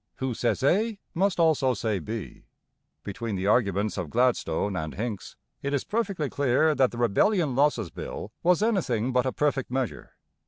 Who 0.15 0.33
says 0.33 0.63
A 0.63 0.97
must 1.13 1.39
also 1.39 1.75
say 1.75 1.99
B. 1.99 2.45
Between 3.03 3.35
the 3.35 3.45
arguments 3.45 3.99
of 3.99 4.09
Gladstone 4.09 4.75
and 4.75 4.95
Hincks 4.95 5.35
it 5.61 5.75
is 5.75 5.83
perfectly 5.83 6.27
clear 6.27 6.73
that 6.73 6.89
the 6.89 6.97
Rebellion 6.97 7.53
Losses 7.55 7.91
Bill 7.91 8.31
was 8.41 8.63
anything 8.63 9.11
but 9.13 9.27
a 9.27 9.31
perfect 9.31 9.69
measure. 9.69 10.13